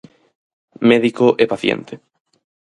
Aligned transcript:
Médico 0.89 1.27
e 1.43 1.45
paciente. 1.53 1.93